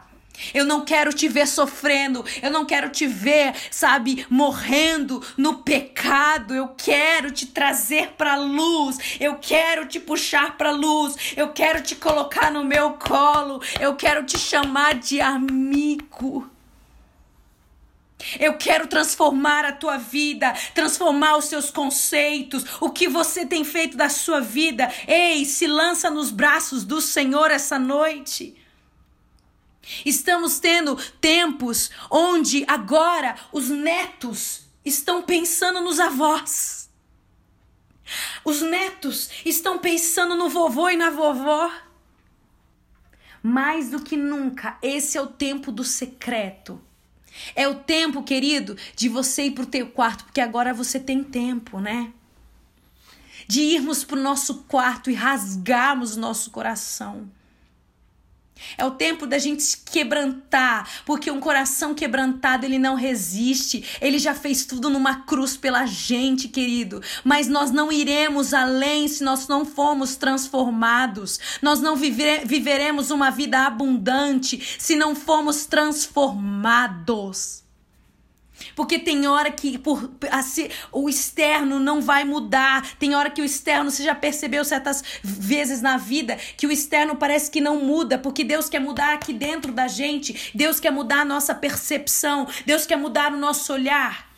Eu 0.54 0.66
não 0.66 0.84
quero 0.84 1.14
te 1.14 1.28
ver 1.28 1.48
sofrendo, 1.48 2.26
eu 2.42 2.50
não 2.50 2.66
quero 2.66 2.90
te 2.90 3.06
ver, 3.06 3.54
sabe, 3.70 4.26
morrendo 4.30 5.24
no 5.38 5.60
pecado. 5.60 6.56
Eu 6.56 6.70
quero 6.70 7.30
te 7.32 7.46
trazer 7.46 8.14
para 8.18 8.36
luz, 8.36 8.98
eu 9.20 9.36
quero 9.36 9.86
te 9.86 10.00
puxar 10.00 10.58
para 10.58 10.72
luz, 10.72 11.16
eu 11.38 11.50
quero 11.50 11.82
te 11.84 11.96
colocar 11.96 12.52
no 12.52 12.64
meu 12.64 12.94
colo, 12.94 13.62
eu 13.80 13.96
quero 13.96 14.24
te 14.24 14.38
chamar 14.38 14.96
de 14.96 15.22
amigo. 15.22 16.50
Eu 18.40 18.58
quero 18.58 18.88
transformar 18.88 19.66
a 19.66 19.72
tua 19.72 19.98
vida, 19.98 20.54
transformar 20.74 21.38
os 21.38 21.46
seus 21.46 21.70
conceitos, 21.70 22.66
o 22.80 22.90
que 22.90 23.08
você 23.08 23.46
tem 23.46 23.64
feito 23.64 23.98
da 23.98 24.10
sua 24.10 24.40
vida. 24.40 24.92
Ei, 25.08 25.46
se 25.46 25.68
lança 25.68 26.10
nos 26.10 26.32
braços 26.32 26.84
do 26.84 27.02
Senhor 27.02 27.52
essa 27.52 27.80
noite. 27.80 28.56
Estamos 30.06 30.60
tendo 30.60 30.96
tempos 31.20 31.90
onde 32.10 32.64
agora 32.68 33.36
os 33.52 33.70
netos 33.70 34.64
estão 34.86 35.22
pensando 35.22 35.82
nos 35.82 36.00
avós. 36.00 36.90
Os 38.44 38.62
netos 38.62 39.30
estão 39.46 39.80
pensando 39.80 40.36
no 40.36 40.50
vovô 40.50 40.90
e 40.90 40.98
na 40.98 41.10
vovó. 41.10 41.72
Mais 43.42 43.90
do 43.90 44.02
que 44.04 44.16
nunca, 44.16 44.78
esse 44.82 45.18
é 45.18 45.22
o 45.22 45.28
tempo 45.28 45.72
do 45.72 45.84
secreto. 45.84 46.82
É 47.56 47.68
o 47.68 47.76
tempo, 47.76 48.24
querido, 48.24 48.78
de 48.96 49.10
você 49.10 49.46
ir 49.46 49.52
pro 49.52 49.66
teu 49.66 49.88
quarto, 49.88 50.26
porque 50.26 50.42
agora 50.42 50.74
você 50.74 51.00
tem 51.00 51.24
tempo, 51.24 51.80
né? 51.80 52.12
De 53.48 53.62
irmos 53.62 54.04
pro 54.04 54.22
nosso 54.22 54.64
quarto 54.64 55.10
e 55.10 55.14
rasgarmos 55.14 56.16
nosso 56.16 56.52
coração 56.52 57.30
é 58.78 58.86
o 58.86 58.92
tempo 58.92 59.26
da 59.26 59.38
gente 59.38 59.78
quebrantar, 59.86 60.88
porque 61.06 61.32
um 61.32 61.40
coração 61.40 61.94
quebrantado 61.94 62.66
ele 62.66 62.80
não 62.80 62.96
resiste. 62.96 63.84
Ele 64.02 64.18
já 64.20 64.34
fez 64.34 64.66
tudo 64.66 64.90
numa 64.90 65.22
cruz 65.24 65.56
pela 65.58 65.86
gente, 65.86 66.48
querido. 66.48 67.02
Mas 67.24 67.48
nós 67.48 67.72
não 67.72 67.92
iremos 67.92 68.54
além 68.54 69.08
se 69.08 69.24
nós 69.24 69.48
não 69.48 69.66
formos 69.66 70.16
transformados. 70.16 71.40
Nós 71.62 71.80
não 71.80 71.96
viver, 71.96 72.46
viveremos 72.46 73.12
uma 73.12 73.30
vida 73.30 73.66
abundante 73.66 74.78
se 74.80 74.96
não 74.96 75.16
formos 75.16 75.66
transformados. 75.66 77.62
Porque 78.76 79.00
tem 79.00 79.28
hora 79.28 79.52
que 79.52 79.78
por, 79.78 80.12
assim, 80.30 80.70
o 80.92 81.10
externo 81.10 81.80
não 81.80 82.02
vai 82.02 82.24
mudar. 82.24 82.96
Tem 82.98 83.16
hora 83.16 83.30
que 83.30 83.42
o 83.42 83.46
externo, 83.46 83.92
você 83.92 84.04
já 84.04 84.16
percebeu 84.16 84.64
certas 84.64 85.04
vezes 85.24 85.82
na 85.82 85.98
vida 85.98 86.38
que 86.58 86.68
o 86.68 86.72
externo 86.72 87.16
parece 87.16 87.50
que 87.50 87.62
não 87.62 87.78
muda, 87.78 88.18
porque 88.18 88.44
Deus 88.44 88.70
quer 88.70 88.80
mudar 88.80 89.14
aqui 89.14 89.34
dentro 89.34 89.72
da 89.72 89.88
gente. 89.88 90.52
Deus 90.54 90.80
quer 90.80 90.92
mudar 90.92 91.22
a 91.22 91.26
nossa 91.26 91.54
percepção. 91.54 92.48
Deus 92.66 92.86
quer 92.86 92.98
mudar 92.98 93.34
o 93.34 93.38
nosso 93.38 93.74
olhar. 93.74 94.32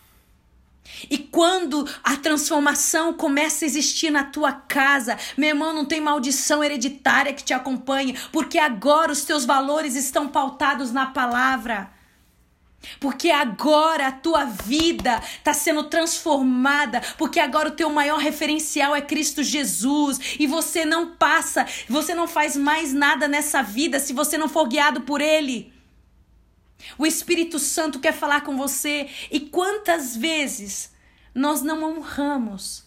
E 1.10 1.18
quando 1.18 1.88
a 2.04 2.16
transformação 2.18 3.14
começa 3.14 3.66
a 3.66 3.68
existir 3.68 4.10
na 4.10 4.24
tua 4.24 4.52
casa, 4.52 5.18
meu 5.38 5.50
irmão, 5.50 5.74
não 5.74 5.86
tem 5.86 6.02
maldição 6.02 6.64
hereditária 6.64 7.34
que 7.34 7.44
te 7.44 7.54
acompanhe, 7.54 8.18
porque 8.32 8.58
agora 8.58 9.12
os 9.12 9.24
teus 9.24 9.46
valores 9.46 9.96
estão 9.96 10.28
pautados 10.28 10.92
na 10.92 11.08
palavra. 11.08 11.90
Porque 13.00 13.32
agora 13.32 14.08
a 14.08 14.12
tua 14.12 14.46
vida 14.46 15.22
está 15.38 15.54
sendo 15.54 15.84
transformada, 15.86 17.02
porque 17.18 17.40
agora 17.40 17.70
o 17.70 17.76
teu 17.76 17.90
maior 17.90 18.20
referencial 18.20 18.96
é 18.96 19.02
Cristo 19.02 19.42
Jesus 19.44 20.38
e 20.40 20.46
você 20.46 20.86
não 20.86 21.16
passa, 21.16 21.66
você 21.88 22.14
não 22.14 22.28
faz 22.28 22.56
mais 22.56 22.94
nada 22.94 23.28
nessa 23.28 23.62
vida 23.62 24.00
se 24.00 24.14
você 24.14 24.38
não 24.38 24.50
for 24.50 24.68
guiado 24.68 25.02
por 25.02 25.22
Ele. 25.22 25.74
O 26.98 27.06
Espírito 27.06 27.60
Santo 27.60 28.00
quer 28.00 28.14
falar 28.14 28.42
com 28.42 28.58
você 28.58 29.10
e 29.32 29.40
quantas 29.40 30.16
vezes 30.16 30.92
nós 31.34 31.62
não 31.62 31.84
honramos 31.84 32.84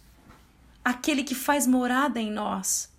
aquele 0.84 1.24
que 1.24 1.34
faz 1.34 1.66
morada 1.66 2.20
em 2.20 2.30
nós? 2.30 2.94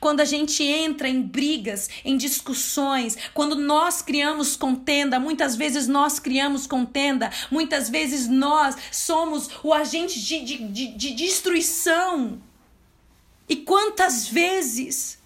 Quando 0.00 0.20
a 0.20 0.24
gente 0.24 0.62
entra 0.62 1.08
em 1.08 1.20
brigas, 1.20 1.88
em 2.04 2.16
discussões, 2.16 3.16
quando 3.34 3.54
nós 3.54 4.00
criamos 4.02 4.56
contenda, 4.56 5.20
muitas 5.20 5.54
vezes 5.54 5.86
nós 5.86 6.18
criamos 6.18 6.66
contenda, 6.66 7.30
muitas 7.50 7.88
vezes 7.88 8.26
nós 8.26 8.76
somos 8.90 9.50
o 9.62 9.72
agente 9.74 10.20
de, 10.20 10.44
de, 10.44 10.58
de, 10.68 10.86
de 10.88 11.10
destruição. 11.12 12.40
E 13.48 13.56
quantas 13.56 14.26
vezes? 14.26 15.18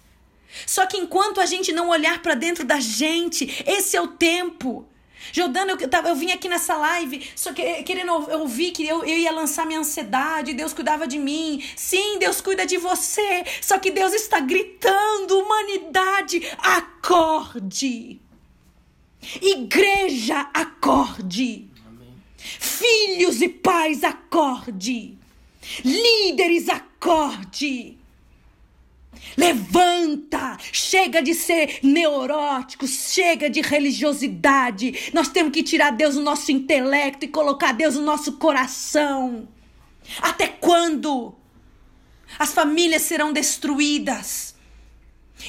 Só 0.65 0.85
que 0.85 0.97
enquanto 0.97 1.39
a 1.39 1.45
gente 1.45 1.71
não 1.71 1.89
olhar 1.89 2.21
para 2.21 2.35
dentro 2.35 2.65
da 2.65 2.79
gente, 2.79 3.63
esse 3.65 3.95
é 3.95 4.01
o 4.01 4.07
tempo. 4.07 4.85
Jordana, 5.31 5.77
eu, 5.79 5.87
tava, 5.87 6.09
eu 6.09 6.15
vim 6.15 6.31
aqui 6.31 6.49
nessa 6.49 6.75
live 6.75 7.29
só 7.35 7.53
que, 7.53 7.83
querendo 7.83 8.11
ouvir 8.11 8.71
que 8.71 8.85
eu, 8.85 9.03
eu 9.03 9.17
ia 9.17 9.31
lançar 9.31 9.65
minha 9.65 9.79
ansiedade, 9.79 10.53
Deus 10.53 10.73
cuidava 10.73 11.07
de 11.07 11.17
mim. 11.17 11.63
Sim, 11.75 12.17
Deus 12.19 12.41
cuida 12.41 12.65
de 12.65 12.77
você. 12.77 13.43
Só 13.61 13.79
que 13.79 13.91
Deus 13.91 14.13
está 14.13 14.39
gritando: 14.39 15.39
humanidade, 15.39 16.41
acorde. 16.57 18.19
Igreja, 19.41 20.49
acorde. 20.53 21.67
Amém. 21.87 22.15
Filhos 22.37 23.41
e 23.41 23.49
pais, 23.49 24.03
acorde. 24.03 25.17
Líderes, 25.83 26.67
acorde. 26.69 28.00
Levanta! 29.37 30.57
Chega 30.71 31.21
de 31.21 31.33
ser 31.33 31.79
neurótico, 31.83 32.87
chega 32.87 33.49
de 33.49 33.61
religiosidade. 33.61 35.11
Nós 35.13 35.29
temos 35.29 35.51
que 35.51 35.63
tirar 35.63 35.91
Deus 35.91 36.15
do 36.15 36.21
nosso 36.21 36.51
intelecto 36.51 37.25
e 37.25 37.29
colocar 37.29 37.71
Deus 37.71 37.95
no 37.95 38.01
nosso 38.01 38.33
coração. 38.33 39.47
Até 40.21 40.47
quando? 40.47 41.35
As 42.37 42.53
famílias 42.53 43.03
serão 43.03 43.31
destruídas. 43.31 44.55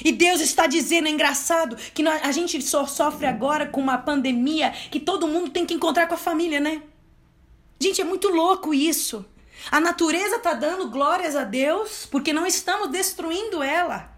E 0.03 0.11
Deus 0.11 0.41
está 0.41 0.65
dizendo, 0.65 1.07
é 1.07 1.11
engraçado, 1.11 1.75
que 1.93 2.05
a 2.07 2.31
gente 2.31 2.61
só 2.61 2.87
sofre 2.87 3.27
agora 3.27 3.67
com 3.67 3.79
uma 3.79 3.97
pandemia 3.97 4.71
que 4.71 4.99
todo 4.99 5.27
mundo 5.27 5.51
tem 5.51 5.65
que 5.65 5.73
encontrar 5.73 6.07
com 6.07 6.15
a 6.15 6.17
família, 6.17 6.59
né? 6.59 6.81
Gente, 7.79 8.01
é 8.01 8.03
muito 8.03 8.29
louco 8.29 8.73
isso. 8.73 9.25
A 9.71 9.79
natureza 9.79 10.37
está 10.37 10.53
dando 10.53 10.89
glórias 10.89 11.35
a 11.35 11.43
Deus 11.43 12.05
porque 12.05 12.33
não 12.33 12.45
estamos 12.45 12.89
destruindo 12.89 13.63
ela. 13.63 14.13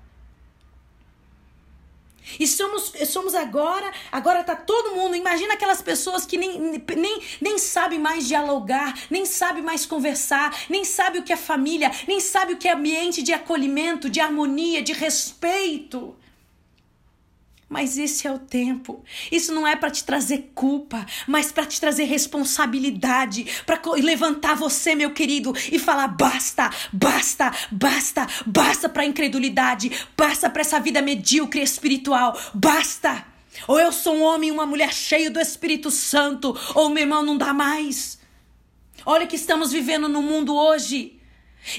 E 2.39 2.47
somos, 2.47 2.91
somos 3.07 3.35
agora, 3.35 3.91
agora 4.11 4.41
está 4.41 4.55
todo 4.55 4.95
mundo. 4.95 5.15
Imagina 5.15 5.53
aquelas 5.53 5.81
pessoas 5.81 6.25
que 6.25 6.37
nem, 6.37 6.83
nem, 6.97 7.21
nem 7.39 7.57
sabem 7.59 7.99
mais 7.99 8.27
dialogar, 8.27 8.97
nem 9.09 9.25
sabem 9.25 9.61
mais 9.61 9.85
conversar, 9.85 10.65
nem 10.69 10.83
sabem 10.83 11.21
o 11.21 11.23
que 11.23 11.31
é 11.31 11.37
família, 11.37 11.91
nem 12.07 12.19
sabem 12.19 12.55
o 12.55 12.57
que 12.57 12.67
é 12.67 12.73
ambiente 12.73 13.21
de 13.21 13.31
acolhimento, 13.31 14.09
de 14.09 14.19
harmonia, 14.19 14.81
de 14.81 14.91
respeito. 14.91 16.15
Mas 17.67 17.97
esse 17.97 18.27
é 18.27 18.31
o 18.31 18.37
tempo. 18.37 19.03
Isso 19.31 19.51
não 19.51 19.67
é 19.67 19.75
para 19.75 19.89
te 19.89 20.03
trazer 20.03 20.51
culpa, 20.53 21.03
mas 21.27 21.51
para 21.51 21.65
te 21.65 21.79
trazer 21.81 22.03
responsabilidade, 22.03 23.45
para 23.65 23.81
levantar 23.95 24.55
você, 24.55 24.93
meu 24.93 25.11
querido, 25.11 25.51
e 25.71 25.79
falar 25.79 26.09
basta, 26.09 26.69
basta, 26.93 27.51
basta, 27.71 28.27
basta 28.45 28.87
para 28.87 29.05
incredulidade, 29.05 29.91
basta 30.15 30.47
para 30.49 30.61
essa 30.61 30.79
vida 30.79 31.01
medíocre 31.01 31.61
espiritual, 31.61 32.39
basta. 32.53 33.25
Ou 33.67 33.79
eu 33.79 33.91
sou 33.91 34.15
um 34.15 34.23
homem 34.23 34.49
e 34.49 34.51
uma 34.51 34.65
mulher 34.65 34.93
cheio 34.93 35.31
do 35.31 35.39
Espírito 35.39 35.89
Santo, 35.89 36.55
ou 36.75 36.89
meu 36.89 37.03
irmão 37.03 37.23
não 37.23 37.37
dá 37.37 37.51
mais. 37.51 38.19
Olha 39.05 39.25
que 39.25 39.35
estamos 39.35 39.71
vivendo 39.71 40.07
no 40.07 40.21
mundo 40.21 40.55
hoje. 40.55 41.19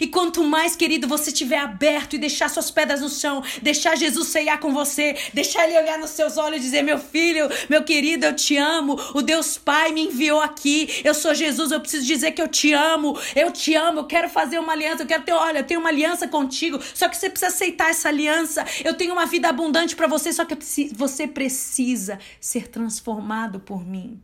E 0.01 0.07
quanto 0.07 0.43
mais, 0.43 0.75
querido, 0.75 1.07
você 1.07 1.31
estiver 1.31 1.59
aberto 1.59 2.15
e 2.15 2.19
deixar 2.19 2.51
suas 2.51 2.71
pedras 2.71 3.01
no 3.01 3.09
chão, 3.09 3.43
deixar 3.63 3.97
Jesus 3.97 4.29
ceiar 4.29 4.59
com 4.59 4.73
você, 4.73 5.17
deixar 5.33 5.67
ele 5.67 5.79
olhar 5.79 5.99
nos 5.99 6.11
seus 6.11 6.37
olhos 6.37 6.59
e 6.59 6.63
dizer: 6.63 6.83
Meu 6.83 6.99
filho, 6.99 7.49
meu 7.69 7.85
querido, 7.85 8.27
eu 8.27 8.35
te 8.35 8.57
amo. 8.57 8.99
O 9.15 9.23
Deus 9.23 9.57
Pai 9.57 9.93
me 9.93 10.07
enviou 10.07 10.41
aqui. 10.41 11.03
Eu 11.05 11.15
sou 11.15 11.35
Jesus, 11.35 11.71
eu 11.71 11.81
preciso 11.81 12.05
dizer 12.07 12.33
que 12.33 12.43
eu 12.43 12.49
te 12.49 12.73
amo. 12.73 13.19
Eu 13.35 13.51
te 13.53 13.75
amo, 13.75 14.01
eu 14.01 14.05
quero 14.05 14.29
fazer 14.29 14.59
uma 14.59 14.73
aliança. 14.73 15.03
Eu 15.03 15.07
quero 15.07 15.23
ter, 15.23 15.33
olha, 15.33 15.59
eu 15.61 15.65
tenho 15.65 15.81
uma 15.81 15.89
aliança 15.89 16.27
contigo. 16.27 16.81
Só 16.95 17.09
que 17.09 17.17
você 17.17 17.31
precisa 17.31 17.53
aceitar 17.53 17.91
essa 17.91 18.09
aliança. 18.09 18.65
Eu 18.85 18.95
tenho 18.95 19.13
uma 19.13 19.27
vida 19.27 19.49
abundante 19.49 19.95
para 19.95 20.07
você, 20.07 20.33
só 20.33 20.45
que 20.45 20.57
você 20.95 21.27
precisa 21.27 22.19
ser 22.41 22.69
transformado 22.69 23.61
por 23.61 23.87
mim. 23.87 24.21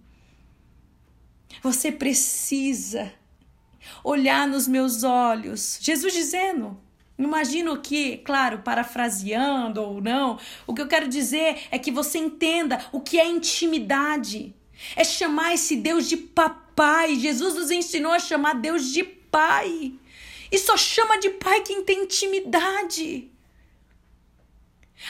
Você 1.62 1.92
precisa 1.92 3.12
olhar 4.02 4.46
nos 4.46 4.66
meus 4.66 5.02
olhos. 5.04 5.78
Jesus 5.80 6.12
dizendo. 6.12 6.80
Imagino 7.18 7.80
que, 7.80 8.16
claro, 8.18 8.60
parafraseando 8.60 9.82
ou 9.82 10.00
não, 10.00 10.38
o 10.66 10.74
que 10.74 10.82
eu 10.82 10.88
quero 10.88 11.06
dizer 11.06 11.62
é 11.70 11.78
que 11.78 11.90
você 11.90 12.18
entenda 12.18 12.84
o 12.90 13.00
que 13.00 13.20
é 13.20 13.26
intimidade. 13.26 14.54
É 14.96 15.04
chamar 15.04 15.54
esse 15.54 15.76
Deus 15.76 16.08
de 16.08 16.16
papai. 16.16 17.14
Jesus 17.16 17.54
nos 17.54 17.70
ensinou 17.70 18.12
a 18.12 18.18
chamar 18.18 18.54
Deus 18.54 18.90
de 18.90 19.04
pai. 19.04 19.92
E 20.50 20.58
só 20.58 20.76
chama 20.76 21.18
de 21.18 21.30
pai 21.30 21.60
quem 21.62 21.84
tem 21.84 22.02
intimidade. 22.04 23.30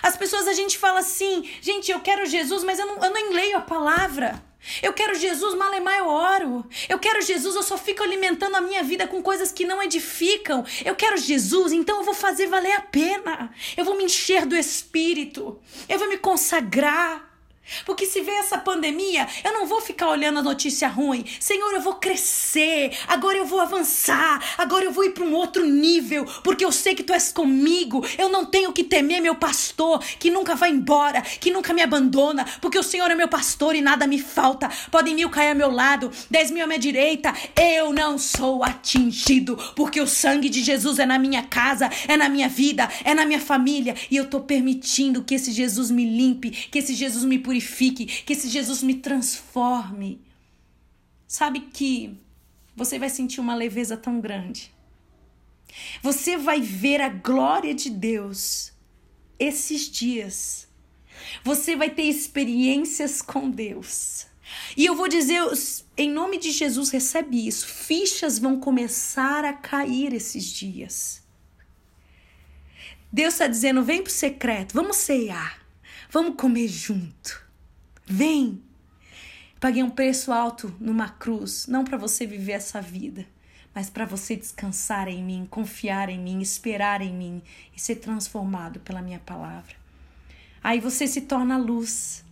As 0.03 0.17
pessoas 0.17 0.47
a 0.47 0.53
gente 0.53 0.79
fala 0.79 1.01
assim, 1.01 1.49
gente, 1.61 1.91
eu 1.91 2.01
quero 2.01 2.27
Jesus, 2.27 2.63
mas 2.65 2.79
eu 2.79 2.87
não, 2.87 3.05
eu 3.05 3.13
nem 3.13 3.33
leio 3.33 3.59
a 3.59 3.61
palavra. 3.61 4.43
Eu 4.83 4.93
quero 4.93 5.15
Jesus, 5.15 5.55
malemar 5.55 5.99
eu 5.99 6.07
oro. 6.07 6.67
Eu 6.89 6.99
quero 6.99 7.21
Jesus, 7.23 7.55
eu 7.55 7.63
só 7.63 7.77
fico 7.77 8.03
alimentando 8.03 8.57
a 8.57 8.61
minha 8.61 8.83
vida 8.83 9.07
com 9.07 9.23
coisas 9.23 9.51
que 9.51 9.65
não 9.65 9.83
edificam. 9.83 10.65
Eu 10.85 10.95
quero 10.95 11.17
Jesus, 11.17 11.73
então 11.73 11.99
eu 11.99 12.05
vou 12.05 12.15
fazer 12.15 12.47
valer 12.47 12.73
a 12.73 12.81
pena. 12.81 13.53
Eu 13.77 13.85
vou 13.85 13.97
me 13.97 14.05
encher 14.05 14.47
do 14.47 14.57
Espírito. 14.57 15.61
Eu 15.89 15.99
vou 15.99 16.09
me 16.09 16.19
consagrar. 16.19 17.32
Porque 17.85 18.07
se 18.07 18.21
vê 18.21 18.33
essa 18.33 18.59
pandemia, 18.59 19.27
eu 19.45 19.53
não 19.53 19.67
vou 19.67 19.81
ficar 19.81 20.09
olhando 20.09 20.39
a 20.39 20.43
notícia 20.43 20.89
ruim. 20.89 21.25
Senhor, 21.41 21.73
eu 21.73 21.81
vou 21.81 21.95
crescer. 21.95 22.93
Agora 23.09 23.39
eu 23.39 23.47
vou 23.47 23.61
avançar. 23.61 24.43
Agora 24.59 24.85
eu 24.85 24.93
vou 24.93 25.05
ir 25.05 25.11
para 25.11 25.25
um 25.25 25.35
outro 25.35 25.65
nível. 25.65 26.25
Porque 26.43 26.65
eu 26.65 26.73
sei 26.73 26.95
que 26.95 27.03
tu 27.03 27.13
és 27.13 27.33
comigo. 27.33 28.05
Eu 28.19 28.29
não 28.29 28.45
tenho 28.45 28.73
que 28.73 28.85
temer 28.85 29.21
meu 29.21 29.35
pastor, 29.35 30.01
que 30.19 30.31
nunca 30.31 30.55
vai 30.55 30.71
embora, 30.71 31.23
que 31.23 31.51
nunca 31.51 31.73
me 31.73 31.83
abandona. 31.83 32.45
Porque 32.61 32.79
o 32.79 32.83
Senhor 32.83 33.11
é 33.11 33.15
meu 33.15 33.29
pastor 33.29 33.75
e 33.75 33.81
nada 33.81 34.07
me 34.07 34.19
falta. 34.19 34.69
Podem 34.91 35.15
mil 35.15 35.31
cair 35.31 35.51
ao 35.51 35.57
meu 35.57 35.71
lado, 35.71 36.11
dez 36.31 36.51
mil 36.51 36.65
à 36.65 36.67
minha 36.67 36.79
direita. 36.79 37.33
Eu 37.57 37.93
não 37.93 38.19
sou 38.19 38.63
atingido. 38.63 39.57
Porque 39.75 40.01
o 40.01 40.07
sangue 40.07 40.49
de 40.49 40.63
Jesus 40.63 40.99
é 40.99 41.07
na 41.07 41.19
minha 41.19 41.43
casa, 41.43 41.91
é 42.07 42.17
na 42.17 42.29
minha 42.29 42.49
vida, 42.49 42.89
é 43.05 43.15
na 43.15 43.25
minha 43.25 43.41
família. 43.41 43.95
E 44.11 44.17
eu 44.17 44.29
tô 44.29 44.41
permitindo 44.41 45.23
que 45.23 45.35
esse 45.35 45.53
Jesus 45.53 45.91
me 45.91 46.05
limpe, 46.05 46.51
que 46.51 46.79
esse 46.79 46.95
Jesus 46.95 47.25
me 47.25 47.39
purifique 47.39 47.52
purifique, 47.53 48.07
que 48.07 48.33
esse 48.33 48.49
Jesus 48.49 48.83
me 48.83 48.95
transforme. 48.95 50.21
Sabe 51.27 51.61
que 51.61 52.19
você 52.75 52.99
vai 52.99 53.11
sentir 53.11 53.41
uma 53.41 53.55
leveza 53.55 53.97
tão 53.97 54.21
grande. 54.21 54.73
Você 56.03 56.37
vai 56.37 56.61
ver 56.61 57.01
a 57.01 57.11
glória 57.11 57.75
de 57.75 57.91
Deus 57.91 58.73
esses 59.39 59.89
dias. 59.91 60.69
Você 61.45 61.77
vai 61.77 61.91
ter 61.91 62.05
experiências 62.05 63.21
com 63.21 63.51
Deus. 63.51 64.27
E 64.77 64.85
eu 64.85 64.95
vou 64.95 65.09
dizer, 65.09 65.41
em 65.97 66.11
nome 66.11 66.39
de 66.39 66.51
Jesus, 66.51 66.91
recebe 66.91 67.47
isso. 67.47 67.67
Fichas 67.67 68.39
vão 68.39 68.59
começar 68.59 69.45
a 69.45 69.53
cair 69.53 70.13
esses 70.13 70.45
dias. 70.45 71.23
Deus 73.11 73.35
está 73.35 73.47
dizendo: 73.47 73.83
vem 73.83 74.03
pro 74.03 74.13
secreto, 74.13 74.75
vamos 74.75 74.97
cear, 74.97 75.63
vamos 76.11 76.37
comer 76.37 76.69
junto. 76.69 77.42
Vem! 78.15 78.63
Paguei 79.59 79.83
um 79.83 79.89
preço 79.89 80.31
alto 80.33 80.77
numa 80.79 81.09
cruz, 81.09 81.67
não 81.67 81.83
para 81.83 81.97
você 81.97 82.27
viver 82.27 82.53
essa 82.53 82.79
vida, 82.79 83.25
mas 83.75 83.89
para 83.89 84.05
você 84.05 84.37
descansar 84.37 85.09
em 85.09 85.25
mim, 85.25 85.47
confiar 85.49 86.11
em 86.11 86.19
mim, 86.19 86.43
esperar 86.43 87.01
em 87.01 87.11
mim 87.11 87.43
e 87.75 87.81
ser 87.81 87.97
transformado 87.97 88.81
pela 88.81 89.01
minha 89.01 89.19
palavra. 89.19 89.75
Aí 90.63 90.79
você 90.79 91.07
se 91.07 91.23
torna 91.23 91.57
luz. 91.57 92.23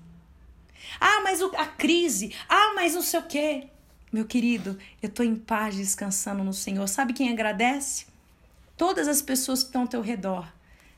Ah, 1.00 1.22
mas 1.24 1.40
a 1.40 1.64
crise. 1.64 2.34
Ah, 2.46 2.74
mas 2.74 2.94
não 2.94 3.00
sei 3.00 3.18
o 3.18 3.26
quê. 3.26 3.68
Meu 4.12 4.26
querido, 4.26 4.78
eu 5.00 5.08
estou 5.08 5.24
em 5.24 5.34
paz 5.34 5.76
descansando 5.76 6.44
no 6.44 6.52
Senhor. 6.52 6.86
Sabe 6.88 7.14
quem 7.14 7.30
agradece? 7.30 8.04
Todas 8.76 9.08
as 9.08 9.22
pessoas 9.22 9.62
que 9.62 9.70
estão 9.70 9.82
ao 9.82 9.88
teu 9.88 10.02
redor 10.02 10.46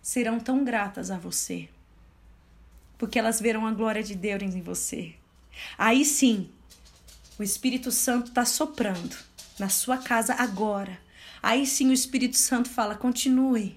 serão 0.03 0.41
tão 0.41 0.65
gratas 0.65 1.09
a 1.09 1.19
você 1.19 1.69
porque 3.03 3.19
elas 3.19 3.41
verão 3.41 3.67
a 3.67 3.73
glória 3.73 4.01
de 4.01 4.15
Deus 4.15 4.55
em 4.55 4.63
você. 4.63 5.15
Aí 5.77 6.05
sim, 6.05 6.49
o 7.37 7.43
Espírito 7.43 7.91
Santo 7.91 8.29
está 8.29 8.45
soprando 8.45 9.17
na 9.59 9.69
sua 9.69 9.99
casa 9.99 10.35
agora. 10.35 11.01
Aí 11.43 11.67
sim 11.67 11.89
o 11.89 11.93
Espírito 11.93 12.37
Santo 12.37 12.71
fala: 12.71 12.95
continue. 12.95 13.77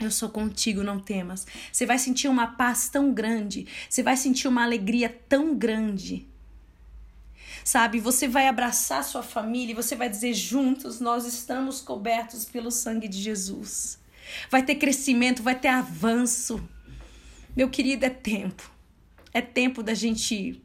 Eu 0.00 0.10
sou 0.10 0.28
contigo, 0.28 0.82
não 0.82 0.98
temas. 0.98 1.46
Você 1.72 1.86
vai 1.86 1.96
sentir 1.96 2.26
uma 2.26 2.48
paz 2.48 2.88
tão 2.88 3.14
grande, 3.14 3.68
você 3.88 4.02
vai 4.02 4.16
sentir 4.16 4.48
uma 4.48 4.64
alegria 4.64 5.08
tão 5.28 5.54
grande. 5.54 6.26
Sabe, 7.64 8.00
você 8.00 8.26
vai 8.26 8.48
abraçar 8.48 9.04
sua 9.04 9.22
família 9.22 9.70
e 9.70 9.76
você 9.76 9.94
vai 9.94 10.08
dizer: 10.08 10.34
juntos 10.34 10.98
nós 10.98 11.24
estamos 11.24 11.80
cobertos 11.80 12.46
pelo 12.46 12.72
sangue 12.72 13.06
de 13.06 13.22
Jesus. 13.22 13.96
Vai 14.50 14.64
ter 14.64 14.74
crescimento, 14.74 15.40
vai 15.40 15.56
ter 15.56 15.68
avanço. 15.68 16.60
Meu 17.56 17.68
querido, 17.68 18.04
é 18.04 18.10
tempo. 18.10 18.70
É 19.32 19.40
tempo 19.40 19.82
da 19.82 19.94
gente 19.94 20.62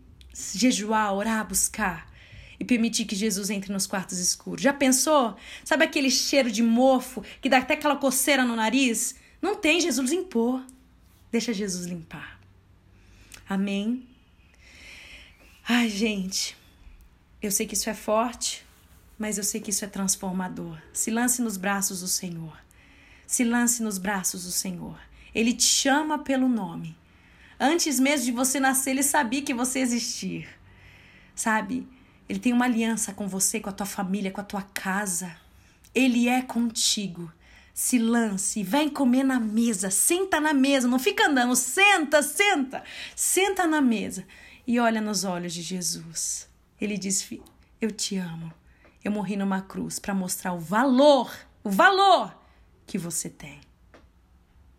jejuar, 0.53 1.13
orar, 1.13 1.47
buscar 1.47 2.11
e 2.59 2.65
permitir 2.65 3.05
que 3.05 3.15
Jesus 3.15 3.49
entre 3.49 3.71
nos 3.71 3.85
quartos 3.87 4.17
escuros. 4.17 4.61
Já 4.61 4.73
pensou? 4.73 5.35
Sabe 5.63 5.83
aquele 5.83 6.09
cheiro 6.09 6.51
de 6.51 6.63
mofo 6.63 7.23
que 7.41 7.49
dá 7.49 7.59
até 7.59 7.73
aquela 7.73 7.95
coceira 7.95 8.43
no 8.43 8.55
nariz? 8.55 9.15
Não 9.41 9.55
tem, 9.55 9.79
Jesus 9.79 10.09
limpou. 10.09 10.61
Deixa 11.31 11.53
Jesus 11.53 11.85
limpar. 11.85 12.39
Amém? 13.47 14.07
Ai, 15.67 15.89
gente, 15.89 16.55
eu 17.41 17.51
sei 17.51 17.65
que 17.67 17.73
isso 17.73 17.89
é 17.89 17.93
forte, 17.93 18.65
mas 19.17 19.37
eu 19.37 19.43
sei 19.43 19.59
que 19.59 19.69
isso 19.69 19.83
é 19.83 19.87
transformador. 19.87 20.77
Se 20.93 21.11
lance 21.11 21.41
nos 21.41 21.57
braços 21.57 22.01
do 22.01 22.07
Senhor. 22.07 22.57
Se 23.27 23.43
lance 23.43 23.81
nos 23.83 23.97
braços 23.97 24.45
do 24.45 24.51
Senhor. 24.51 24.97
Ele 25.35 25.53
te 25.53 25.65
chama 25.65 26.17
pelo 26.19 26.47
nome. 26.47 26.97
Antes 27.59 27.99
mesmo 27.99 28.25
de 28.25 28.31
você 28.31 28.57
nascer, 28.57 28.91
ele 28.91 29.03
sabia 29.03 29.41
que 29.41 29.53
você 29.53 29.79
existir. 29.79 30.47
Sabe? 31.35 31.85
Ele 32.27 32.39
tem 32.39 32.53
uma 32.53 32.63
aliança 32.63 33.13
com 33.13 33.27
você, 33.27 33.59
com 33.59 33.69
a 33.69 33.73
tua 33.73 33.85
família, 33.85 34.31
com 34.31 34.39
a 34.39 34.45
tua 34.45 34.61
casa. 34.61 35.35
Ele 35.93 36.29
é 36.29 36.41
contigo. 36.41 37.31
Se 37.73 37.99
lance, 37.99 38.63
vem 38.63 38.87
comer 38.87 39.23
na 39.23 39.37
mesa, 39.37 39.89
senta 39.89 40.39
na 40.39 40.53
mesa, 40.53 40.87
não 40.87 40.97
fica 40.97 41.27
andando, 41.27 41.53
senta, 41.57 42.23
senta, 42.23 42.81
senta 43.13 43.67
na 43.67 43.81
mesa 43.81 44.25
e 44.65 44.79
olha 44.79 45.01
nos 45.01 45.25
olhos 45.25 45.53
de 45.53 45.61
Jesus. 45.61 46.49
Ele 46.79 46.97
diz: 46.97 47.29
Eu 47.81 47.91
te 47.91 48.15
amo. 48.15 48.53
Eu 49.03 49.11
morri 49.11 49.35
numa 49.35 49.61
cruz 49.61 49.99
para 49.99 50.13
mostrar 50.13 50.53
o 50.53 50.59
valor, 50.59 51.31
o 51.63 51.69
valor 51.69 52.35
que 52.87 52.97
você 52.97 53.29
tem. 53.29 53.64